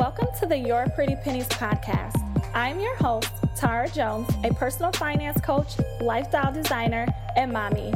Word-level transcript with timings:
Welcome 0.00 0.28
to 0.38 0.46
the 0.46 0.56
Your 0.56 0.86
Pretty 0.94 1.14
Pennies 1.14 1.46
podcast. 1.48 2.16
I'm 2.54 2.80
your 2.80 2.96
host, 2.96 3.28
Tara 3.54 3.86
Jones, 3.86 4.30
a 4.44 4.54
personal 4.54 4.92
finance 4.92 5.38
coach, 5.42 5.74
lifestyle 6.00 6.50
designer, 6.50 7.06
and 7.36 7.52
mommy. 7.52 7.92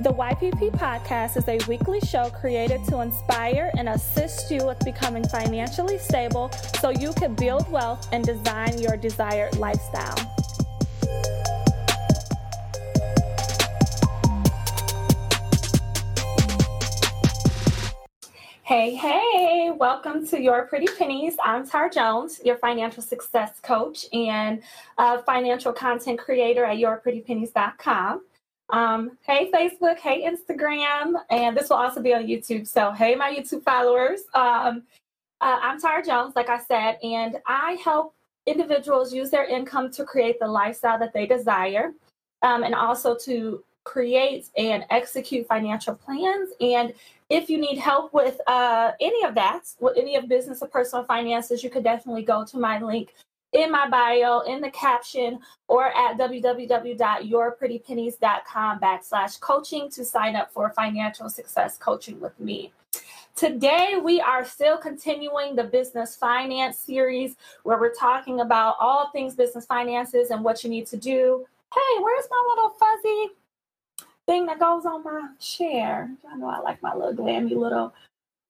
The 0.00 0.14
YPP 0.14 0.70
podcast 0.70 1.36
is 1.36 1.46
a 1.48 1.58
weekly 1.68 2.00
show 2.00 2.30
created 2.30 2.82
to 2.86 3.02
inspire 3.02 3.70
and 3.76 3.90
assist 3.90 4.50
you 4.50 4.66
with 4.66 4.78
becoming 4.82 5.28
financially 5.28 5.98
stable 5.98 6.50
so 6.80 6.88
you 6.88 7.12
can 7.12 7.34
build 7.34 7.70
wealth 7.70 8.08
and 8.12 8.24
design 8.24 8.78
your 8.78 8.96
desired 8.96 9.54
lifestyle. 9.58 10.16
Hey, 18.72 18.94
hey, 18.94 19.70
welcome 19.70 20.26
to 20.28 20.40
Your 20.40 20.64
Pretty 20.64 20.86
Pennies. 20.86 21.36
I'm 21.44 21.68
Tara 21.68 21.90
Jones, 21.90 22.40
your 22.42 22.56
financial 22.56 23.02
success 23.02 23.60
coach 23.60 24.06
and 24.14 24.62
financial 25.26 25.74
content 25.74 26.18
creator 26.18 26.64
at 26.64 26.78
yourprettypennies.com. 26.78 28.24
Um, 28.70 29.18
hey, 29.26 29.50
Facebook, 29.52 29.98
hey, 29.98 30.26
Instagram, 30.26 31.16
and 31.28 31.54
this 31.54 31.68
will 31.68 31.76
also 31.76 32.00
be 32.00 32.14
on 32.14 32.22
YouTube. 32.26 32.66
So, 32.66 32.92
hey, 32.92 33.14
my 33.14 33.30
YouTube 33.30 33.62
followers. 33.62 34.22
Um, 34.32 34.84
uh, 35.42 35.58
I'm 35.60 35.78
Tara 35.78 36.02
Jones, 36.02 36.34
like 36.34 36.48
I 36.48 36.58
said, 36.58 36.96
and 37.02 37.36
I 37.46 37.72
help 37.84 38.14
individuals 38.46 39.12
use 39.12 39.28
their 39.28 39.44
income 39.44 39.90
to 39.92 40.04
create 40.04 40.40
the 40.40 40.48
lifestyle 40.48 40.98
that 40.98 41.12
they 41.12 41.26
desire 41.26 41.92
um, 42.40 42.64
and 42.64 42.74
also 42.74 43.18
to 43.26 43.62
create 43.84 44.48
and 44.56 44.84
execute 44.90 45.46
financial 45.46 45.94
plans 45.94 46.50
and 46.60 46.94
if 47.32 47.48
you 47.48 47.58
need 47.58 47.78
help 47.78 48.12
with 48.12 48.38
uh, 48.46 48.92
any 49.00 49.24
of 49.24 49.34
that, 49.34 49.62
with 49.80 49.96
any 49.96 50.16
of 50.16 50.28
business 50.28 50.60
or 50.60 50.68
personal 50.68 51.02
finances, 51.02 51.64
you 51.64 51.70
could 51.70 51.82
definitely 51.82 52.22
go 52.22 52.44
to 52.44 52.58
my 52.58 52.78
link 52.78 53.14
in 53.54 53.72
my 53.72 53.88
bio, 53.88 54.40
in 54.40 54.60
the 54.60 54.70
caption, 54.70 55.38
or 55.66 55.86
at 55.86 56.18
www.yourprettypennies.com 56.18 58.80
backslash 58.80 59.40
coaching 59.40 59.88
to 59.88 60.04
sign 60.04 60.36
up 60.36 60.52
for 60.52 60.68
financial 60.70 61.30
success 61.30 61.78
coaching 61.78 62.20
with 62.20 62.38
me. 62.38 62.70
Today, 63.34 63.98
we 64.02 64.20
are 64.20 64.44
still 64.44 64.76
continuing 64.76 65.56
the 65.56 65.64
business 65.64 66.14
finance 66.14 66.76
series 66.76 67.36
where 67.62 67.80
we're 67.80 67.94
talking 67.94 68.40
about 68.40 68.76
all 68.78 69.08
things 69.10 69.34
business 69.34 69.64
finances 69.64 70.28
and 70.28 70.44
what 70.44 70.62
you 70.62 70.68
need 70.68 70.86
to 70.88 70.98
do. 70.98 71.46
Hey, 71.72 72.02
where's 72.02 72.26
my 72.30 72.42
little 72.50 72.76
fuzzy 72.78 73.30
thing 74.26 74.46
that 74.46 74.60
goes 74.60 74.86
on 74.86 75.04
my 75.04 75.28
chair. 75.40 76.10
I 76.30 76.36
know 76.36 76.48
I 76.48 76.60
like 76.60 76.82
my 76.82 76.94
little 76.94 77.14
glammy 77.14 77.56
little 77.56 77.94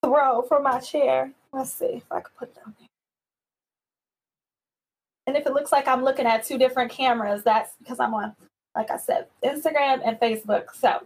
throw 0.05 0.43
for 0.43 0.61
my 0.61 0.79
chair. 0.81 1.33
Let's 1.53 1.73
see 1.73 1.87
if 1.87 2.11
I 2.11 2.21
can 2.21 2.31
put 2.39 2.49
it 2.49 2.57
down 2.57 2.75
there. 2.79 2.89
And 5.27 5.37
if 5.37 5.47
it 5.47 5.53
looks 5.53 5.73
like 5.73 5.87
I'm 5.87 6.03
looking 6.03 6.27
at 6.27 6.45
two 6.45 6.59
different 6.59 6.91
cameras, 6.91 7.45
that's 7.45 7.73
because 7.79 8.01
I'm 8.01 8.13
on, 8.15 8.35
like 8.75 8.91
I 8.91 8.97
said, 8.97 9.27
Instagram 9.45 10.01
and 10.05 10.19
Facebook. 10.19 10.75
So 10.75 11.03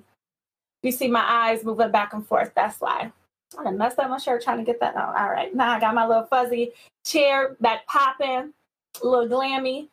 you 0.82 0.90
see 0.90 1.08
my 1.08 1.24
eyes 1.26 1.64
moving 1.64 1.90
back 1.90 2.14
and 2.14 2.26
forth. 2.26 2.52
That's 2.54 2.80
why. 2.80 3.12
I 3.58 3.62
done 3.62 3.78
messed 3.78 3.98
up 3.98 4.10
my 4.10 4.18
shirt 4.18 4.42
trying 4.42 4.58
to 4.58 4.64
get 4.64 4.80
that 4.80 4.96
on. 4.96 5.14
All 5.16 5.30
right. 5.30 5.54
Now 5.54 5.72
I 5.72 5.80
got 5.80 5.94
my 5.94 6.06
little 6.06 6.24
fuzzy 6.24 6.72
chair 7.04 7.56
back 7.60 7.86
popping, 7.86 8.52
little 9.02 9.28
glammy 9.28 9.88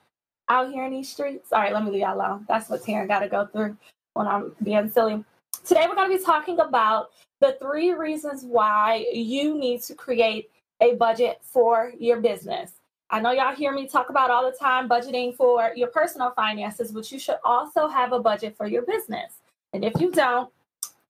out 0.50 0.72
here 0.72 0.86
in 0.86 0.92
these 0.92 1.10
streets. 1.10 1.52
All 1.52 1.60
right, 1.60 1.74
let 1.74 1.84
me 1.84 1.92
leave 1.92 2.02
y'all 2.02 2.18
alone. 2.18 2.46
That's 2.48 2.70
what 2.70 2.82
Taryn 2.82 3.08
got 3.08 3.20
to 3.20 3.30
go 3.30 3.46
through 3.46 3.78
when 4.14 4.28
I'm 4.28 4.56
being 4.64 4.90
silly. 4.90 5.24
Today, 5.66 5.86
we're 5.88 5.96
going 5.96 6.12
to 6.12 6.18
be 6.18 6.24
talking 6.24 6.60
about 6.60 7.12
the 7.40 7.58
three 7.62 7.92
reasons 7.92 8.44
why 8.44 9.06
you 9.14 9.58
need 9.58 9.82
to 9.84 9.96
create 9.96 10.50
a 10.82 10.96
budget 10.96 11.40
for 11.42 11.94
your 12.00 12.20
business. 12.20 12.72
I 13.10 13.20
know 13.20 13.32
y'all 13.32 13.56
hear 13.56 13.72
me 13.72 13.88
talk 13.88 14.10
about 14.10 14.32
all 14.32 14.50
the 14.50 14.58
time 14.58 14.90
budgeting 14.90 15.36
for 15.36 15.72
your 15.76 15.90
personal 15.90 16.32
finances, 16.32 16.92
but 16.92 17.12
you 17.12 17.20
should 17.20 17.38
also 17.44 17.88
have 17.88 18.12
a 18.12 18.20
budget 18.20 18.58
for 18.58 18.66
your 18.66 18.82
business. 18.82 19.34
And 19.74 19.86
if 19.86 19.94
you 20.00 20.12
don't, 20.12 20.50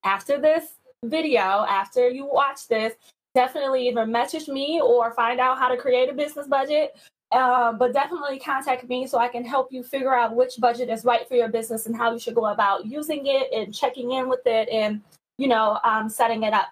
after 0.04 0.40
this 0.40 0.66
video, 1.06 1.40
after 1.40 2.10
you 2.10 2.26
watch 2.26 2.68
this, 2.68 2.94
definitely 3.36 3.88
either 3.88 4.06
message 4.06 4.48
me 4.48 4.82
or 4.82 5.14
find 5.14 5.40
out 5.40 5.58
how 5.58 5.70
to 5.70 5.78
create 5.78 6.10
a 6.10 6.14
business 6.14 6.48
budget 6.48 6.96
uh, 7.34 7.74
but 7.74 7.94
definitely 7.94 8.40
contact 8.40 8.88
me 8.88 9.08
so 9.08 9.18
I 9.18 9.28
can 9.28 9.44
help 9.44 9.72
you 9.72 9.84
figure 9.84 10.14
out 10.14 10.36
which 10.36 10.54
budget 10.60 10.90
is 10.90 11.04
right 11.04 11.28
for 11.28 11.36
your 11.36 11.50
business 11.50 11.86
and 11.86 11.96
how 11.96 12.14
you 12.14 12.20
should 12.20 12.36
go 12.36 12.46
about 12.48 12.86
using 12.86 13.24
it 13.26 13.52
and 13.52 13.74
checking 13.74 14.12
in 14.12 14.30
with 14.30 14.46
it 14.46 14.70
and, 14.70 15.02
you 15.38 15.48
know, 15.48 15.80
um, 15.84 16.10
setting 16.10 16.44
it 16.44 16.54
up. 16.54 16.68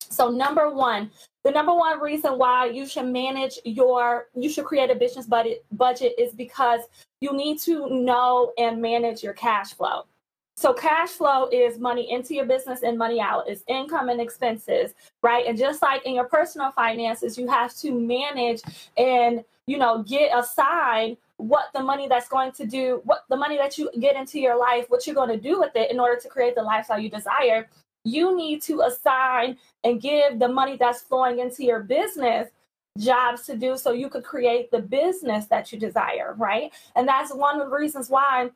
So, 0.00 0.30
number 0.30 0.72
one, 0.72 1.10
the 1.44 1.50
number 1.50 1.74
one 1.74 2.00
reason 2.00 2.38
why 2.38 2.66
you 2.66 2.86
should 2.86 3.06
manage 3.06 3.58
your, 3.64 4.26
you 4.34 4.50
should 4.50 4.64
create 4.64 4.90
a 4.90 4.94
business 4.94 5.26
budget, 5.26 5.64
budget 5.72 6.14
is 6.18 6.32
because 6.32 6.80
you 7.20 7.32
need 7.32 7.58
to 7.60 7.88
know 7.88 8.52
and 8.58 8.82
manage 8.82 9.22
your 9.22 9.32
cash 9.32 9.74
flow. 9.74 10.04
So 10.56 10.72
cash 10.72 11.10
flow 11.10 11.48
is 11.50 11.78
money 11.78 12.10
into 12.10 12.34
your 12.34 12.46
business 12.46 12.82
and 12.82 12.96
money 12.96 13.20
out. 13.20 13.48
Is 13.48 13.64
income 13.66 14.08
and 14.08 14.20
expenses, 14.20 14.94
right? 15.22 15.46
And 15.46 15.58
just 15.58 15.82
like 15.82 16.04
in 16.06 16.14
your 16.14 16.24
personal 16.24 16.70
finances, 16.70 17.36
you 17.36 17.48
have 17.48 17.74
to 17.78 17.92
manage 17.92 18.62
and 18.96 19.44
you 19.66 19.78
know 19.78 20.02
get 20.04 20.30
aside 20.36 21.16
what 21.38 21.66
the 21.74 21.82
money 21.82 22.06
that's 22.06 22.28
going 22.28 22.52
to 22.52 22.66
do, 22.66 23.00
what 23.04 23.24
the 23.28 23.36
money 23.36 23.56
that 23.56 23.76
you 23.76 23.90
get 23.98 24.14
into 24.14 24.38
your 24.38 24.58
life, 24.58 24.86
what 24.88 25.06
you're 25.06 25.16
going 25.16 25.28
to 25.28 25.40
do 25.40 25.58
with 25.58 25.74
it 25.74 25.90
in 25.90 25.98
order 25.98 26.20
to 26.20 26.28
create 26.28 26.54
the 26.54 26.62
lifestyle 26.62 26.98
you 26.98 27.10
desire. 27.10 27.68
You 28.04 28.36
need 28.36 28.62
to 28.62 28.82
assign 28.82 29.58
and 29.82 30.00
give 30.00 30.38
the 30.38 30.48
money 30.48 30.76
that's 30.76 31.00
flowing 31.00 31.40
into 31.40 31.64
your 31.64 31.80
business 31.80 32.50
jobs 32.98 33.42
to 33.46 33.56
do 33.56 33.76
so 33.76 33.90
you 33.90 34.08
could 34.08 34.22
create 34.22 34.70
the 34.70 34.78
business 34.78 35.46
that 35.46 35.72
you 35.72 35.78
desire, 35.78 36.34
right? 36.38 36.72
And 36.94 37.08
that's 37.08 37.34
one 37.34 37.60
of 37.60 37.68
the 37.68 37.76
reasons 37.76 38.08
why 38.08 38.50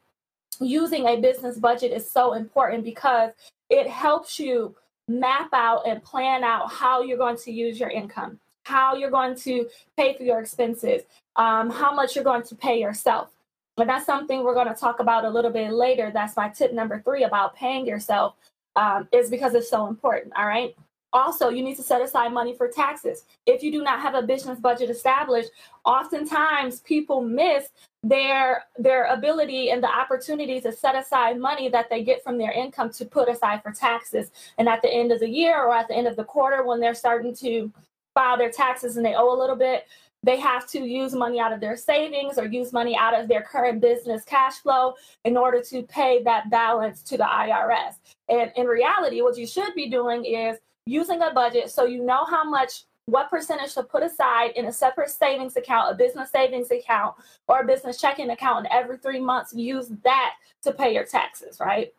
using 0.60 1.06
a 1.06 1.20
business 1.20 1.58
budget 1.58 1.92
is 1.92 2.10
so 2.10 2.34
important 2.34 2.84
because 2.84 3.32
it 3.70 3.88
helps 3.88 4.38
you 4.38 4.74
map 5.08 5.48
out 5.52 5.82
and 5.86 6.02
plan 6.02 6.44
out 6.44 6.70
how 6.70 7.02
you're 7.02 7.18
going 7.18 7.36
to 7.36 7.50
use 7.50 7.80
your 7.80 7.90
income, 7.90 8.38
how 8.64 8.94
you're 8.94 9.10
going 9.10 9.34
to 9.34 9.66
pay 9.96 10.16
for 10.16 10.22
your 10.22 10.40
expenses, 10.40 11.02
um, 11.36 11.70
how 11.70 11.94
much 11.94 12.14
you're 12.14 12.24
going 12.24 12.42
to 12.42 12.54
pay 12.54 12.80
yourself. 12.80 13.30
And 13.78 13.88
that's 13.88 14.06
something 14.06 14.42
we're 14.42 14.54
going 14.54 14.68
to 14.68 14.74
talk 14.74 15.00
about 15.00 15.24
a 15.24 15.30
little 15.30 15.52
bit 15.52 15.72
later. 15.72 16.10
That's 16.12 16.36
my 16.36 16.48
tip 16.48 16.72
number 16.72 17.00
three 17.00 17.24
about 17.24 17.54
paying 17.54 17.86
yourself, 17.86 18.34
um, 18.76 19.08
is 19.12 19.30
because 19.30 19.54
it's 19.54 19.70
so 19.70 19.86
important. 19.86 20.34
All 20.36 20.46
right. 20.46 20.76
Also, 21.12 21.48
you 21.48 21.62
need 21.62 21.76
to 21.76 21.82
set 21.82 22.02
aside 22.02 22.32
money 22.32 22.54
for 22.54 22.68
taxes. 22.68 23.24
If 23.46 23.62
you 23.62 23.72
do 23.72 23.82
not 23.82 24.00
have 24.00 24.14
a 24.14 24.22
business 24.22 24.58
budget 24.58 24.90
established, 24.90 25.50
oftentimes 25.84 26.80
people 26.80 27.22
miss 27.22 27.68
their 28.02 28.64
their 28.78 29.06
ability 29.06 29.70
and 29.70 29.82
the 29.82 29.88
opportunity 29.88 30.60
to 30.60 30.70
set 30.70 30.94
aside 30.94 31.38
money 31.38 31.68
that 31.68 31.90
they 31.90 32.04
get 32.04 32.22
from 32.22 32.38
their 32.38 32.52
income 32.52 32.90
to 32.90 33.04
put 33.04 33.28
aside 33.28 33.62
for 33.62 33.72
taxes. 33.72 34.30
And 34.58 34.68
at 34.68 34.82
the 34.82 34.92
end 34.92 35.10
of 35.10 35.20
the 35.20 35.28
year 35.28 35.64
or 35.64 35.74
at 35.74 35.88
the 35.88 35.94
end 35.94 36.06
of 36.06 36.16
the 36.16 36.24
quarter 36.24 36.64
when 36.64 36.78
they're 36.80 36.94
starting 36.94 37.34
to 37.36 37.72
file 38.14 38.36
their 38.36 38.50
taxes 38.50 38.96
and 38.96 39.04
they 39.04 39.14
owe 39.14 39.32
a 39.32 39.38
little 39.38 39.56
bit, 39.56 39.86
they 40.22 40.38
have 40.38 40.66
to 40.68 40.80
use 40.80 41.14
money 41.14 41.38
out 41.40 41.52
of 41.52 41.60
their 41.60 41.76
savings 41.76 42.38
or 42.38 42.46
use 42.46 42.72
money 42.72 42.96
out 42.96 43.18
of 43.18 43.28
their 43.28 43.42
current 43.42 43.80
business 43.80 44.24
cash 44.24 44.56
flow 44.56 44.94
in 45.24 45.36
order 45.36 45.62
to 45.62 45.82
pay 45.84 46.22
that 46.24 46.50
balance 46.50 47.02
to 47.02 47.16
the 47.16 47.24
IRS. 47.24 47.94
And 48.28 48.52
in 48.56 48.66
reality, 48.66 49.22
what 49.22 49.36
you 49.36 49.46
should 49.46 49.74
be 49.74 49.88
doing 49.88 50.24
is 50.24 50.58
using 50.88 51.22
a 51.22 51.32
budget 51.32 51.70
so 51.70 51.84
you 51.84 52.02
know 52.02 52.24
how 52.24 52.48
much 52.48 52.84
what 53.08 53.30
percentage 53.30 53.72
to 53.74 53.82
put 53.82 54.02
aside 54.02 54.50
in 54.54 54.66
a 54.66 54.72
separate 54.72 55.08
savings 55.08 55.56
account, 55.56 55.90
a 55.90 55.94
business 55.94 56.30
savings 56.30 56.70
account, 56.70 57.14
or 57.46 57.60
a 57.60 57.66
business 57.66 57.98
checking 57.98 58.30
account, 58.30 58.66
and 58.66 58.68
every 58.70 58.98
three 58.98 59.18
months 59.18 59.54
use 59.54 59.88
that 60.04 60.34
to 60.62 60.72
pay 60.72 60.92
your 60.92 61.06
taxes, 61.06 61.58
right? 61.58 61.94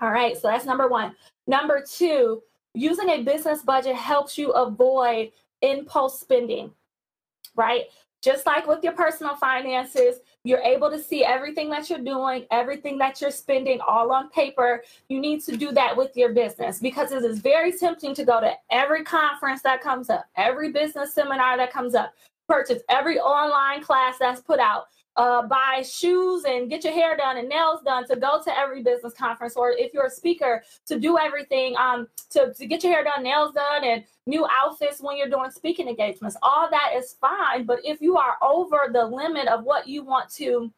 All 0.00 0.12
right, 0.12 0.36
so 0.36 0.46
that's 0.46 0.64
number 0.64 0.86
one. 0.86 1.16
Number 1.48 1.82
two, 1.84 2.42
using 2.74 3.08
a 3.08 3.22
business 3.22 3.62
budget 3.62 3.96
helps 3.96 4.38
you 4.38 4.52
avoid 4.52 5.32
impulse 5.62 6.20
spending, 6.20 6.70
right? 7.56 7.86
Just 8.22 8.44
like 8.44 8.66
with 8.66 8.84
your 8.84 8.92
personal 8.92 9.34
finances, 9.34 10.16
you're 10.44 10.60
able 10.60 10.90
to 10.90 11.02
see 11.02 11.24
everything 11.24 11.70
that 11.70 11.88
you're 11.88 11.98
doing, 11.98 12.44
everything 12.50 12.98
that 12.98 13.20
you're 13.20 13.30
spending 13.30 13.80
all 13.80 14.12
on 14.12 14.28
paper. 14.28 14.82
You 15.08 15.20
need 15.20 15.42
to 15.44 15.56
do 15.56 15.72
that 15.72 15.96
with 15.96 16.14
your 16.16 16.32
business 16.32 16.80
because 16.80 17.12
it 17.12 17.24
is 17.24 17.38
very 17.38 17.72
tempting 17.72 18.14
to 18.14 18.24
go 18.24 18.40
to 18.40 18.52
every 18.70 19.04
conference 19.04 19.62
that 19.62 19.82
comes 19.82 20.10
up, 20.10 20.26
every 20.36 20.70
business 20.70 21.14
seminar 21.14 21.56
that 21.56 21.72
comes 21.72 21.94
up, 21.94 22.12
purchase 22.46 22.82
every 22.90 23.18
online 23.18 23.82
class 23.82 24.16
that's 24.18 24.40
put 24.42 24.60
out, 24.60 24.88
uh, 25.20 25.42
buy 25.46 25.82
shoes 25.82 26.44
and 26.44 26.70
get 26.70 26.82
your 26.82 26.94
hair 26.94 27.14
done 27.14 27.36
and 27.36 27.46
nails 27.46 27.82
done 27.84 28.06
to 28.06 28.16
go 28.16 28.40
to 28.42 28.58
every 28.58 28.82
business 28.82 29.12
conference 29.12 29.54
or 29.54 29.72
if 29.72 29.92
you're 29.92 30.06
a 30.06 30.10
speaker 30.10 30.62
to 30.86 30.98
do 30.98 31.18
everything 31.18 31.76
um, 31.76 32.08
to, 32.30 32.54
to 32.54 32.66
get 32.66 32.82
your 32.82 32.90
hair 32.90 33.04
done 33.04 33.22
nails 33.22 33.52
done 33.52 33.84
and 33.84 34.02
new 34.26 34.46
outfits 34.50 34.98
when 35.02 35.18
you're 35.18 35.28
doing 35.28 35.50
speaking 35.50 35.88
engagements 35.88 36.38
all 36.42 36.70
that 36.70 36.92
is 36.96 37.16
fine 37.20 37.66
but 37.66 37.80
if 37.84 38.00
you 38.00 38.16
are 38.16 38.36
over 38.40 38.88
the 38.94 39.04
limit 39.04 39.46
of 39.46 39.62
what 39.62 39.86
you 39.86 40.02
want 40.02 40.30
to 40.30 40.72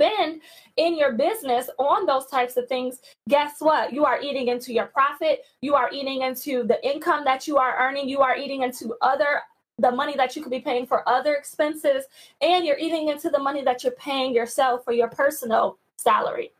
spend 0.00 0.40
in 0.78 0.96
your 0.96 1.12
business 1.12 1.68
on 1.78 2.06
those 2.06 2.26
types 2.26 2.56
of 2.56 2.66
things, 2.66 3.00
guess 3.28 3.56
what? 3.60 3.92
You 3.92 4.04
are 4.04 4.20
eating 4.20 4.48
into 4.48 4.72
your 4.72 4.86
profit. 4.86 5.44
You 5.60 5.74
are 5.74 5.90
eating 5.92 6.22
into 6.22 6.64
the 6.64 6.84
income 6.84 7.24
that 7.24 7.46
you 7.46 7.58
are 7.58 7.78
earning. 7.78 8.08
You 8.08 8.20
are 8.20 8.36
eating 8.36 8.62
into 8.62 8.96
other 9.00 9.42
the 9.82 9.90
money 9.90 10.16
that 10.16 10.34
you 10.34 10.42
could 10.42 10.50
be 10.50 10.60
paying 10.60 10.86
for 10.86 11.06
other 11.08 11.34
expenses, 11.34 12.04
and 12.40 12.64
you're 12.64 12.78
eating 12.78 13.08
into 13.08 13.28
the 13.28 13.38
money 13.38 13.62
that 13.62 13.84
you're 13.84 13.92
paying 13.92 14.34
yourself 14.34 14.84
for 14.84 14.92
your 14.92 15.08
personal 15.08 15.78
salary 15.96 16.52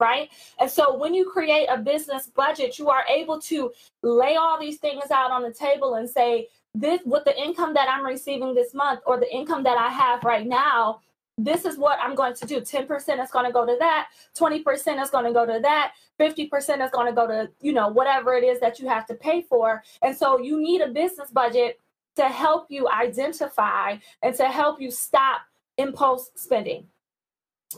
right? 0.00 0.30
And 0.60 0.70
so 0.70 0.96
when 0.96 1.12
you 1.12 1.28
create 1.28 1.66
a 1.66 1.76
business 1.76 2.28
budget, 2.28 2.78
you 2.78 2.88
are 2.88 3.04
able 3.08 3.40
to 3.42 3.72
lay 4.02 4.36
all 4.36 4.58
these 4.58 4.78
things 4.78 5.10
out 5.10 5.32
on 5.32 5.42
the 5.42 5.52
table 5.52 5.94
and 5.94 6.08
say, 6.08 6.48
this 6.74 7.00
with 7.04 7.24
the 7.24 7.36
income 7.36 7.74
that 7.74 7.88
I'm 7.88 8.04
receiving 8.04 8.54
this 8.54 8.74
month 8.74 9.00
or 9.06 9.18
the 9.18 9.34
income 9.34 9.64
that 9.64 9.78
I 9.78 9.88
have 9.88 10.22
right 10.22 10.46
now, 10.46 11.00
this 11.36 11.64
is 11.64 11.78
what 11.78 11.98
I'm 12.00 12.14
going 12.14 12.34
to 12.34 12.46
do. 12.46 12.60
10% 12.60 13.22
is 13.22 13.30
going 13.30 13.46
to 13.46 13.52
go 13.52 13.64
to 13.64 13.76
that, 13.78 14.08
20% 14.38 15.02
is 15.02 15.10
going 15.10 15.24
to 15.24 15.32
go 15.32 15.46
to 15.46 15.60
that, 15.62 15.92
50% 16.20 16.84
is 16.84 16.90
going 16.90 17.06
to 17.06 17.12
go 17.12 17.26
to, 17.26 17.48
you 17.60 17.72
know, 17.72 17.88
whatever 17.88 18.34
it 18.34 18.44
is 18.44 18.60
that 18.60 18.78
you 18.78 18.88
have 18.88 19.06
to 19.06 19.14
pay 19.14 19.42
for. 19.42 19.82
And 20.02 20.16
so 20.16 20.38
you 20.38 20.60
need 20.60 20.80
a 20.80 20.88
business 20.88 21.30
budget 21.30 21.80
to 22.18 22.28
help 22.28 22.66
you 22.68 22.88
identify 22.88 23.96
and 24.22 24.34
to 24.34 24.46
help 24.48 24.80
you 24.80 24.90
stop 24.90 25.40
impulse 25.78 26.30
spending. 26.34 26.86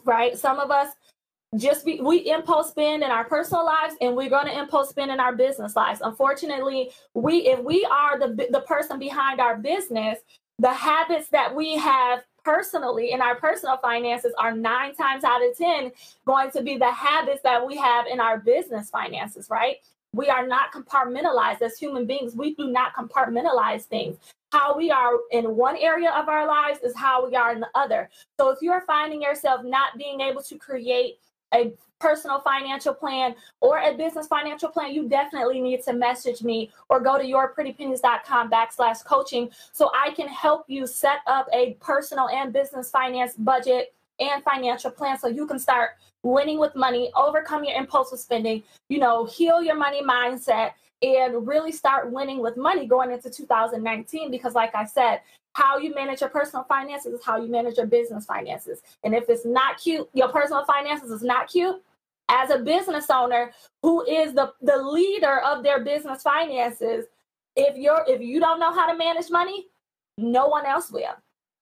Right? 0.04 0.36
Some 0.36 0.58
of 0.58 0.70
us 0.70 0.88
just 1.58 1.84
be, 1.84 2.00
we 2.00 2.30
impulse 2.30 2.70
spend 2.70 3.02
in 3.02 3.10
our 3.10 3.24
personal 3.24 3.64
lives 3.64 3.94
and 4.00 4.16
we're 4.16 4.30
going 4.30 4.46
to 4.46 4.56
impulse 4.56 4.90
spend 4.90 5.10
in 5.10 5.18
our 5.18 5.34
business 5.34 5.74
lives 5.74 6.00
unfortunately 6.00 6.90
we 7.14 7.38
if 7.38 7.58
we 7.64 7.84
are 7.90 8.20
the 8.20 8.46
the 8.52 8.60
person 8.60 9.00
behind 9.00 9.40
our 9.40 9.56
business 9.56 10.18
the 10.60 10.72
habits 10.72 11.28
that 11.30 11.52
we 11.52 11.76
have 11.76 12.22
personally 12.44 13.10
in 13.10 13.20
our 13.20 13.34
personal 13.34 13.76
finances 13.78 14.32
are 14.38 14.54
nine 14.54 14.94
times 14.94 15.24
out 15.24 15.44
of 15.44 15.58
ten 15.58 15.90
going 16.24 16.52
to 16.52 16.62
be 16.62 16.76
the 16.76 16.92
habits 16.92 17.42
that 17.42 17.66
we 17.66 17.76
have 17.76 18.06
in 18.06 18.20
our 18.20 18.38
business 18.38 18.88
finances 18.88 19.50
right 19.50 19.78
we 20.12 20.28
are 20.28 20.46
not 20.46 20.72
compartmentalized 20.72 21.62
as 21.62 21.78
human 21.78 22.06
beings. 22.06 22.34
We 22.34 22.54
do 22.54 22.68
not 22.68 22.94
compartmentalize 22.94 23.82
things. 23.82 24.16
How 24.52 24.76
we 24.76 24.90
are 24.90 25.12
in 25.30 25.56
one 25.56 25.76
area 25.76 26.10
of 26.10 26.28
our 26.28 26.46
lives 26.46 26.80
is 26.82 26.96
how 26.96 27.28
we 27.28 27.36
are 27.36 27.52
in 27.52 27.60
the 27.60 27.70
other. 27.74 28.10
So 28.38 28.48
if 28.50 28.58
you're 28.60 28.82
finding 28.82 29.22
yourself 29.22 29.62
not 29.64 29.96
being 29.96 30.20
able 30.20 30.42
to 30.42 30.58
create 30.58 31.18
a 31.54 31.72
personal 32.00 32.40
financial 32.40 32.94
plan 32.94 33.34
or 33.60 33.78
a 33.78 33.94
business 33.94 34.26
financial 34.26 34.70
plan, 34.70 34.92
you 34.92 35.08
definitely 35.08 35.60
need 35.60 35.82
to 35.84 35.92
message 35.92 36.42
me 36.42 36.70
or 36.88 36.98
go 36.98 37.18
to 37.18 37.24
yourprettypennies.com 37.24 38.50
backslash 38.50 39.04
coaching 39.04 39.50
so 39.72 39.90
I 39.94 40.12
can 40.12 40.26
help 40.26 40.64
you 40.68 40.86
set 40.86 41.18
up 41.26 41.46
a 41.52 41.74
personal 41.74 42.28
and 42.28 42.52
business 42.52 42.90
finance 42.90 43.34
budget 43.34 43.94
and 44.20 44.42
financial 44.44 44.90
plan 44.90 45.18
so 45.18 45.28
you 45.28 45.46
can 45.46 45.58
start 45.58 45.90
winning 46.22 46.58
with 46.58 46.74
money, 46.76 47.10
overcome 47.16 47.64
your 47.64 47.76
impulsive 47.76 48.18
spending, 48.18 48.62
you 48.88 48.98
know, 48.98 49.24
heal 49.24 49.62
your 49.62 49.76
money 49.76 50.02
mindset, 50.02 50.72
and 51.02 51.46
really 51.46 51.72
start 51.72 52.12
winning 52.12 52.40
with 52.40 52.56
money 52.56 52.86
going 52.86 53.10
into 53.10 53.30
2019. 53.30 54.30
Because, 54.30 54.54
like 54.54 54.74
I 54.74 54.84
said, 54.84 55.20
how 55.54 55.78
you 55.78 55.94
manage 55.94 56.20
your 56.20 56.30
personal 56.30 56.64
finances 56.64 57.14
is 57.14 57.24
how 57.24 57.40
you 57.40 57.50
manage 57.50 57.78
your 57.78 57.86
business 57.86 58.26
finances. 58.26 58.82
And 59.02 59.14
if 59.14 59.28
it's 59.28 59.46
not 59.46 59.78
cute, 59.78 60.08
your 60.12 60.28
personal 60.28 60.64
finances 60.64 61.10
is 61.10 61.22
not 61.22 61.48
cute, 61.48 61.82
as 62.30 62.50
a 62.50 62.58
business 62.58 63.06
owner 63.10 63.52
who 63.82 64.04
is 64.06 64.32
the, 64.34 64.52
the 64.62 64.76
leader 64.76 65.40
of 65.40 65.62
their 65.62 65.82
business 65.82 66.22
finances, 66.22 67.06
if 67.56 67.76
you're 67.76 68.04
if 68.06 68.20
you 68.20 68.38
don't 68.38 68.60
know 68.60 68.72
how 68.72 68.90
to 68.90 68.96
manage 68.96 69.30
money, 69.30 69.66
no 70.16 70.46
one 70.46 70.64
else 70.64 70.90
will. 70.90 71.16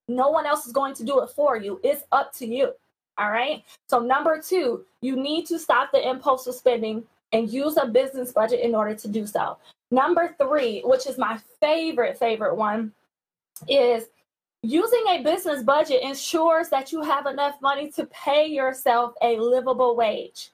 No 0.08 0.31
one 0.31 0.46
else 0.46 0.66
is 0.66 0.72
going 0.72 0.94
to 0.94 1.05
do 1.05 1.20
it 1.20 1.31
for 1.31 1.56
you. 1.56 1.81
It's 1.84 2.05
up 2.12 2.32
to 2.34 2.46
you. 2.46 2.72
All 3.19 3.31
right. 3.31 3.64
So 3.88 3.99
number 3.99 4.40
two, 4.40 4.84
you 5.00 5.16
need 5.16 5.46
to 5.46 5.58
stop 5.58 5.93
the 5.93 6.08
impulsive 6.08 6.55
spending 6.55 7.05
and 7.32 7.50
use 7.50 7.76
a 7.76 7.87
business 7.87 8.32
budget 8.32 8.60
in 8.60 8.75
order 8.75 8.94
to 8.94 9.08
do 9.08 9.26
so. 9.26 9.58
Number 9.90 10.34
three, 10.40 10.82
which 10.84 11.06
is 11.06 11.19
my 11.19 11.38
favorite, 11.60 12.19
favorite 12.19 12.55
one, 12.55 12.93
is 13.69 14.06
using 14.62 15.02
a 15.08 15.22
business 15.22 15.62
budget 15.62 16.02
ensures 16.02 16.69
that 16.69 16.93
you 16.93 17.02
have 17.02 17.26
enough 17.26 17.61
money 17.61 17.90
to 17.93 18.06
pay 18.06 18.46
yourself 18.46 19.14
a 19.22 19.37
livable 19.38 19.96
wage. 19.96 20.50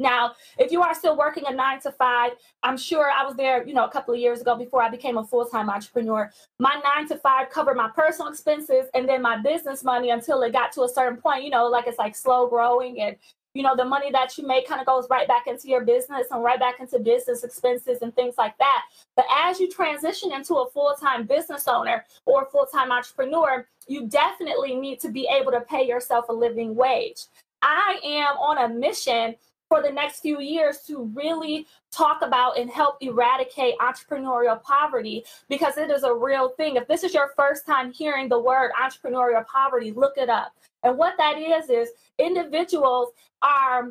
Now, 0.00 0.34
if 0.58 0.70
you 0.70 0.80
are 0.82 0.94
still 0.94 1.16
working 1.16 1.42
a 1.48 1.52
nine 1.52 1.80
to 1.80 1.90
five, 1.90 2.32
I'm 2.62 2.76
sure 2.76 3.10
I 3.10 3.24
was 3.24 3.34
there, 3.34 3.66
you 3.66 3.74
know, 3.74 3.84
a 3.84 3.90
couple 3.90 4.14
of 4.14 4.20
years 4.20 4.40
ago 4.40 4.56
before 4.56 4.80
I 4.80 4.88
became 4.88 5.18
a 5.18 5.24
full 5.24 5.44
time 5.44 5.68
entrepreneur. 5.68 6.30
My 6.60 6.80
nine 6.84 7.08
to 7.08 7.16
five 7.16 7.50
covered 7.50 7.76
my 7.76 7.88
personal 7.88 8.30
expenses 8.30 8.86
and 8.94 9.08
then 9.08 9.22
my 9.22 9.38
business 9.38 9.82
money 9.82 10.10
until 10.10 10.42
it 10.42 10.52
got 10.52 10.70
to 10.72 10.82
a 10.82 10.88
certain 10.88 11.20
point, 11.20 11.42
you 11.42 11.50
know, 11.50 11.66
like 11.66 11.88
it's 11.88 11.98
like 11.98 12.14
slow 12.14 12.46
growing 12.46 13.00
and 13.00 13.16
you 13.54 13.64
know 13.64 13.74
the 13.74 13.84
money 13.84 14.12
that 14.12 14.38
you 14.38 14.46
make 14.46 14.68
kind 14.68 14.80
of 14.80 14.86
goes 14.86 15.08
right 15.10 15.26
back 15.26 15.48
into 15.48 15.66
your 15.66 15.84
business 15.84 16.28
and 16.30 16.44
right 16.44 16.60
back 16.60 16.78
into 16.78 16.98
business 17.00 17.42
expenses 17.42 18.02
and 18.02 18.14
things 18.14 18.34
like 18.36 18.56
that 18.58 18.82
but 19.16 19.24
as 19.34 19.58
you 19.58 19.68
transition 19.68 20.32
into 20.32 20.54
a 20.56 20.70
full-time 20.70 21.26
business 21.26 21.66
owner 21.66 22.04
or 22.26 22.46
full-time 22.52 22.92
entrepreneur 22.92 23.66
you 23.88 24.06
definitely 24.06 24.76
need 24.76 25.00
to 25.00 25.08
be 25.08 25.26
able 25.28 25.50
to 25.50 25.62
pay 25.62 25.84
yourself 25.84 26.26
a 26.28 26.32
living 26.32 26.76
wage 26.76 27.22
i 27.62 27.98
am 28.04 28.36
on 28.36 28.70
a 28.70 28.74
mission 28.74 29.34
for 29.68 29.82
the 29.82 29.90
next 29.90 30.20
few 30.20 30.40
years 30.40 30.78
to 30.86 31.04
really 31.14 31.66
talk 31.90 32.22
about 32.22 32.58
and 32.58 32.70
help 32.70 32.96
eradicate 33.00 33.74
entrepreneurial 33.78 34.62
poverty 34.62 35.24
because 35.48 35.76
it 35.76 35.90
is 35.90 36.02
a 36.04 36.14
real 36.14 36.50
thing. 36.50 36.76
If 36.76 36.88
this 36.88 37.04
is 37.04 37.14
your 37.14 37.32
first 37.36 37.66
time 37.66 37.92
hearing 37.92 38.28
the 38.28 38.38
word 38.38 38.72
entrepreneurial 38.80 39.46
poverty, 39.46 39.92
look 39.92 40.16
it 40.16 40.28
up. 40.28 40.52
And 40.82 40.96
what 40.96 41.14
that 41.18 41.38
is, 41.38 41.70
is 41.70 41.90
individuals 42.18 43.10
are 43.42 43.90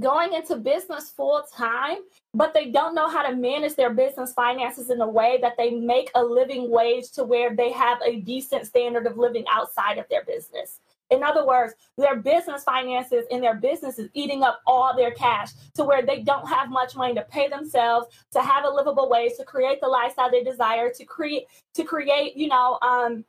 going 0.00 0.32
into 0.32 0.56
business 0.56 1.10
full 1.10 1.42
time, 1.56 1.98
but 2.32 2.52
they 2.52 2.70
don't 2.70 2.94
know 2.94 3.08
how 3.08 3.22
to 3.22 3.36
manage 3.36 3.74
their 3.74 3.92
business 3.92 4.32
finances 4.32 4.90
in 4.90 5.00
a 5.00 5.08
way 5.08 5.38
that 5.40 5.56
they 5.56 5.70
make 5.70 6.10
a 6.14 6.22
living 6.22 6.70
wage 6.70 7.10
to 7.12 7.24
where 7.24 7.54
they 7.54 7.70
have 7.70 7.98
a 8.04 8.16
decent 8.20 8.66
standard 8.66 9.06
of 9.06 9.16
living 9.16 9.44
outside 9.50 9.98
of 9.98 10.08
their 10.08 10.24
business. 10.24 10.80
In 11.10 11.22
other 11.22 11.46
words, 11.46 11.74
their 11.96 12.16
business 12.16 12.64
finances 12.64 13.24
and 13.30 13.42
their 13.42 13.54
business 13.54 13.98
is 13.98 14.08
eating 14.14 14.42
up 14.42 14.60
all 14.66 14.96
their 14.96 15.12
cash 15.12 15.52
to 15.74 15.84
where 15.84 16.04
they 16.04 16.22
don't 16.22 16.48
have 16.48 16.70
much 16.70 16.96
money 16.96 17.14
to 17.14 17.22
pay 17.22 17.48
themselves, 17.48 18.08
to 18.32 18.40
have 18.40 18.64
a 18.64 18.68
livable 18.68 19.08
wage, 19.08 19.32
to 19.36 19.44
create 19.44 19.80
the 19.80 19.86
lifestyle 19.86 20.30
they 20.30 20.42
desire, 20.42 20.90
to 20.90 21.04
create 21.04 21.46
to 21.74 21.84
create, 21.84 22.36
you 22.36 22.48
know, 22.48 22.78
um, 22.82 23.24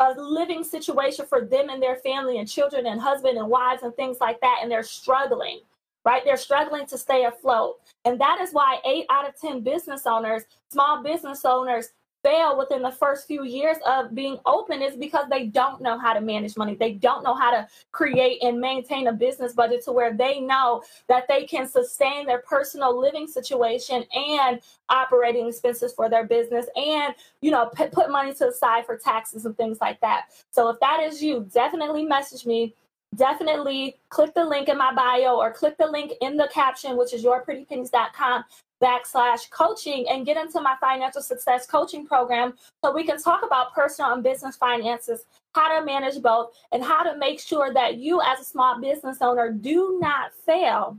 a 0.00 0.12
living 0.20 0.62
situation 0.62 1.26
for 1.26 1.44
them 1.44 1.70
and 1.70 1.82
their 1.82 1.96
family 1.96 2.38
and 2.38 2.48
children 2.48 2.86
and 2.86 3.00
husband 3.00 3.36
and 3.36 3.48
wives 3.48 3.82
and 3.82 3.94
things 3.94 4.18
like 4.20 4.40
that. 4.40 4.60
And 4.62 4.70
they're 4.70 4.82
struggling, 4.82 5.60
right? 6.04 6.22
They're 6.24 6.36
struggling 6.36 6.86
to 6.86 6.98
stay 6.98 7.24
afloat. 7.24 7.80
And 8.04 8.20
that 8.20 8.40
is 8.40 8.52
why 8.52 8.78
eight 8.84 9.06
out 9.10 9.28
of 9.28 9.38
10 9.40 9.62
business 9.62 10.06
owners, 10.06 10.44
small 10.70 11.02
business 11.02 11.44
owners, 11.44 11.88
fail 12.28 12.58
within 12.58 12.82
the 12.82 12.90
first 12.90 13.26
few 13.26 13.44
years 13.44 13.78
of 13.86 14.14
being 14.14 14.38
open 14.44 14.82
is 14.82 14.96
because 14.96 15.26
they 15.30 15.46
don't 15.46 15.80
know 15.80 15.98
how 15.98 16.12
to 16.12 16.20
manage 16.20 16.56
money. 16.56 16.74
They 16.74 16.92
don't 16.92 17.24
know 17.24 17.34
how 17.34 17.50
to 17.50 17.66
create 17.92 18.42
and 18.42 18.60
maintain 18.60 19.06
a 19.06 19.12
business 19.12 19.54
budget 19.54 19.82
to 19.84 19.92
where 19.92 20.12
they 20.12 20.40
know 20.40 20.82
that 21.08 21.26
they 21.28 21.44
can 21.44 21.66
sustain 21.66 22.26
their 22.26 22.40
personal 22.40 22.98
living 22.98 23.26
situation 23.26 24.04
and 24.12 24.60
operating 24.90 25.48
expenses 25.48 25.94
for 25.94 26.10
their 26.10 26.26
business 26.26 26.66
and, 26.76 27.14
you 27.40 27.50
know, 27.50 27.70
p- 27.74 27.88
put 27.90 28.10
money 28.10 28.32
to 28.32 28.46
the 28.46 28.52
side 28.52 28.84
for 28.84 28.96
taxes 28.96 29.46
and 29.46 29.56
things 29.56 29.78
like 29.80 30.00
that. 30.00 30.26
So 30.50 30.68
if 30.68 30.78
that 30.80 31.00
is 31.02 31.22
you, 31.22 31.48
definitely 31.52 32.04
message 32.04 32.44
me 32.44 32.74
definitely 33.16 33.98
click 34.10 34.34
the 34.34 34.44
link 34.44 34.68
in 34.68 34.76
my 34.76 34.92
bio 34.92 35.36
or 35.36 35.50
click 35.50 35.78
the 35.78 35.86
link 35.86 36.12
in 36.20 36.36
the 36.36 36.46
caption, 36.52 36.94
which 36.94 37.14
is 37.14 37.24
yourprettypennies.com 37.24 38.44
backslash 38.82 39.50
coaching 39.50 40.06
and 40.08 40.26
get 40.26 40.36
into 40.36 40.60
my 40.60 40.76
financial 40.80 41.22
success 41.22 41.66
coaching 41.66 42.06
program 42.06 42.54
so 42.82 42.92
we 42.92 43.04
can 43.04 43.20
talk 43.20 43.44
about 43.44 43.74
personal 43.74 44.12
and 44.12 44.22
business 44.22 44.56
finances, 44.56 45.24
how 45.54 45.78
to 45.78 45.84
manage 45.84 46.20
both, 46.22 46.52
and 46.72 46.82
how 46.82 47.02
to 47.02 47.16
make 47.18 47.40
sure 47.40 47.72
that 47.72 47.96
you, 47.96 48.20
as 48.20 48.40
a 48.40 48.44
small 48.44 48.80
business 48.80 49.18
owner, 49.20 49.50
do 49.50 49.98
not 50.00 50.32
fail. 50.46 50.96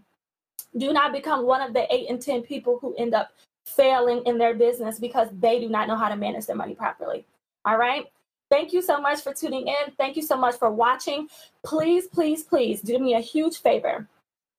Do 0.77 0.93
not 0.93 1.13
become 1.13 1.45
one 1.45 1.61
of 1.61 1.73
the 1.73 1.91
eight 1.93 2.09
and 2.09 2.21
10 2.21 2.43
people 2.43 2.77
who 2.79 2.95
end 2.95 3.13
up 3.13 3.31
failing 3.65 4.23
in 4.25 4.37
their 4.37 4.53
business 4.53 4.99
because 4.99 5.29
they 5.39 5.59
do 5.59 5.69
not 5.69 5.87
know 5.87 5.95
how 5.95 6.09
to 6.09 6.15
manage 6.15 6.45
their 6.45 6.55
money 6.55 6.75
properly. 6.75 7.25
All 7.65 7.77
right. 7.77 8.05
Thank 8.49 8.73
you 8.73 8.81
so 8.81 8.99
much 8.99 9.21
for 9.21 9.33
tuning 9.33 9.67
in. 9.67 9.93
Thank 9.97 10.15
you 10.15 10.23
so 10.23 10.35
much 10.35 10.55
for 10.55 10.71
watching. 10.71 11.27
Please, 11.63 12.07
please, 12.07 12.43
please 12.43 12.81
do 12.81 12.97
me 12.97 13.13
a 13.13 13.19
huge 13.19 13.57
favor. 13.57 14.07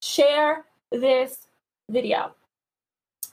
Share 0.00 0.64
this 0.92 1.48
video 1.90 2.34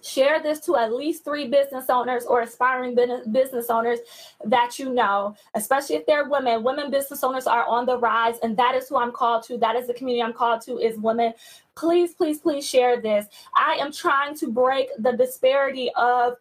share 0.08 0.42
this 0.42 0.60
to 0.62 0.78
at 0.78 0.94
least 0.94 1.24
three 1.24 1.48
business 1.48 1.86
owners 1.90 2.26
or 2.26 2.42
aspiring 2.42 2.96
business 2.96 3.70
owners 3.70 4.00
that 4.46 4.80
you 4.80 4.94
know, 4.94 5.36
especially 5.56 5.96
if 5.96 6.06
they're 6.06 6.30
women. 6.30 6.64
Women 6.64 6.90
business 6.90 7.24
owners 7.24 7.48
are 7.48 7.66
on 7.68 7.86
the 7.86 7.98
rise, 7.98 8.36
and 8.44 8.56
that 8.58 8.76
is 8.76 8.88
who 8.88 8.98
I'm 8.98 9.12
called 9.12 9.44
to. 9.44 9.58
That 9.58 9.76
is 9.76 9.88
the 9.88 9.94
community 9.94 10.24
I'm 10.24 10.34
called 10.34 10.62
to 10.62 10.78
is 10.78 10.98
women. 10.98 11.34
Please, 11.76 12.14
please, 12.14 12.40
please 12.40 12.68
share 12.68 13.02
this. 13.02 13.28
I 13.54 13.78
am 13.80 13.92
trying 13.92 14.36
to 14.38 14.52
break 14.52 14.90
the 14.98 15.12
disparity 15.12 15.92
of 15.96 16.38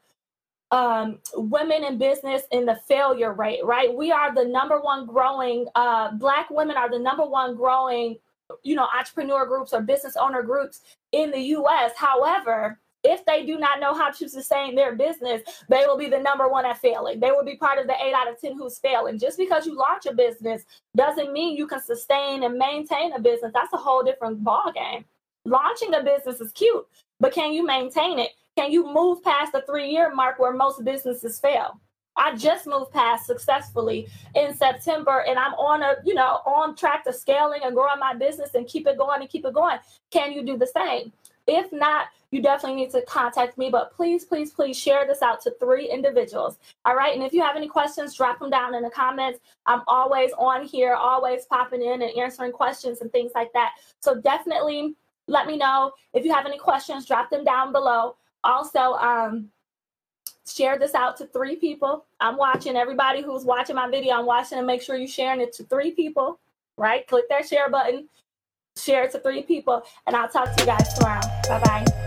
um, 0.71 1.19
women 1.35 1.85
in 1.85 1.99
business 1.99 2.43
in 2.51 2.67
the 2.67 2.77
failure 2.89 3.33
rate, 3.33 3.65
right? 3.65 3.95
We 3.95 4.11
are 4.11 4.35
the 4.35 4.45
number 4.45 4.81
one 4.81 5.07
growing, 5.07 5.67
uh, 5.75 6.13
Black 6.13 6.51
women 6.51 6.77
are 6.77 6.91
the 6.91 6.99
number 6.99 7.25
one 7.25 7.55
growing, 7.57 8.17
you 8.63 8.75
know, 8.75 8.89
entrepreneur 8.97 9.47
groups 9.47 9.73
or 9.73 9.81
business 9.81 10.17
owner 10.17 10.43
groups 10.43 10.81
in 11.13 11.31
the 11.31 11.41
US. 11.41 11.93
However, 11.97 12.81
if 13.07 13.25
they 13.25 13.47
do 13.47 13.57
not 13.59 13.79
know 13.79 13.95
how 13.95 14.11
to 14.11 14.29
sustain 14.29 14.75
their 14.75 14.95
business, 14.97 15.43
they 15.69 15.85
will 15.87 15.97
be 15.97 16.09
the 16.09 16.19
number 16.19 16.49
one 16.49 16.67
at 16.67 16.79
failing. 16.79 17.21
They 17.21 17.31
will 17.31 17.45
be 17.45 17.57
part 17.57 17.79
of 17.79 17.87
the 17.87 17.95
eight 18.05 18.15
out 18.15 18.29
of 18.29 18.41
10 18.41 18.59
who's 18.59 18.79
failing. 18.79 19.19
Just 19.19 19.39
because 19.39 19.65
you 19.65 19.77
launch 19.77 20.07
a 20.07 20.15
business 20.15 20.65
doesn't 20.97 21.33
mean 21.33 21.57
you 21.57 21.67
can 21.67 21.81
sustain 21.81 22.43
and 22.43 22.59
maintain 22.59 23.13
a 23.13 23.21
business. 23.21 23.53
That's 23.55 23.73
a 23.73 23.79
whole 23.79 24.03
different 24.03 24.43
ball 24.43 24.73
game. 24.75 25.05
Launching 25.45 25.95
a 25.95 26.03
business 26.03 26.41
is 26.41 26.51
cute, 26.53 26.85
but 27.21 27.33
can 27.33 27.53
you 27.53 27.65
maintain 27.65 28.19
it? 28.19 28.31
Can 28.57 28.73
you 28.73 28.93
move 28.93 29.23
past 29.23 29.53
the 29.53 29.63
three 29.63 29.89
year 29.91 30.13
mark 30.13 30.39
where 30.41 30.53
most 30.53 30.85
businesses 30.85 31.39
fail? 31.39 31.81
I 32.17 32.35
just 32.35 32.67
moved 32.67 32.93
past 32.93 33.27
successfully 33.27 34.09
in 34.35 34.55
September 34.57 35.25
and 35.29 35.39
I'm 35.39 35.53
on 35.55 35.83
a, 35.83 35.97
you 36.05 36.15
know, 36.15 36.41
on 36.47 36.75
track 36.75 37.05
to 37.05 37.13
scaling 37.13 37.61
and 37.63 37.75
growing 37.75 38.01
my 38.01 38.15
business 38.15 38.55
and 38.55 38.67
keep 38.67 38.87
it 38.87 38.97
going 38.97 39.21
and 39.21 39.29
keep 39.29 39.45
it 39.45 39.53
going. 39.53 39.79
Can 40.11 40.33
you 40.33 40.43
do 40.43 40.57
the 40.57 40.67
same? 40.67 41.13
If 41.47 41.71
not, 41.73 42.07
you 42.31 42.43
definitely 42.43 42.77
need 42.77 42.91
to 42.91 43.03
contact 43.03 43.57
me. 43.57 43.71
But 43.71 43.95
please, 43.95 44.25
please, 44.25 44.51
please 44.51 44.77
share 44.77 45.07
this 45.07 45.23
out 45.23 45.41
to 45.43 45.55
three 45.61 45.89
individuals. 45.89 46.59
All 46.85 46.97
right. 46.97 47.15
And 47.15 47.23
if 47.23 47.33
you 47.33 47.43
have 47.43 47.57
any 47.57 47.69
questions, 47.69 48.15
drop 48.15 48.39
them 48.39 48.51
down 48.51 48.75
in 48.75 48.83
the 48.83 48.91
comments. 48.91 49.41
I'm 49.67 49.83
always 49.87 50.33
on 50.39 50.65
here, 50.65 50.95
always 50.95 51.45
popping 51.47 51.83
in 51.83 52.03
and 52.03 52.19
answering 52.19 52.53
questions 52.53 53.01
and 53.01 53.11
things 53.13 53.33
like 53.35 53.53
that. 53.53 53.73
So 54.01 54.21
definitely 54.21 54.95
let 55.29 55.47
me 55.47 55.57
know. 55.57 55.93
If 56.13 56.25
you 56.25 56.33
have 56.33 56.47
any 56.47 56.59
questions, 56.59 57.07
drop 57.07 57.31
them 57.31 57.45
down 57.45 57.73
below. 57.73 58.17
Also, 58.45 58.95
um, 58.95 59.51
share 60.47 60.79
this 60.79 60.95
out 60.95 61.17
to 61.19 61.27
three 61.27 61.57
people. 61.57 62.07
I'm 62.21 62.37
watching 62.37 62.77
everybody 62.77 63.23
who's 63.23 63.45
watching 63.45 63.77
my 63.77 63.89
video. 63.89 64.15
I'm 64.15 64.27
watching 64.27 64.59
and 64.59 64.67
make 64.67 64.83
sure 64.83 64.97
you're 64.97 65.09
sharing 65.09 65.41
it 65.41 65.53
to 65.55 65.65
three 65.65 65.91
people, 65.91 66.39
right? 66.77 67.07
Click 67.07 67.29
that 67.29 67.49
share 67.49 67.69
button, 67.69 68.09
share 68.77 69.05
it 69.05 69.13
to 69.13 69.19
three 69.19 69.43
people, 69.43 69.83
and 70.07 70.15
I'll 70.15 70.29
talk 70.29 70.55
to 70.55 70.63
you 70.63 70.67
guys 70.67 70.95
tomorrow. 70.95 71.23
Bye 71.49 71.61
bye. 71.65 72.06